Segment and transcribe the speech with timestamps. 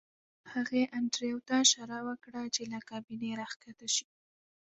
[0.53, 4.07] هغې انډریو ته اشاره وکړه چې له کابینې راښکته شي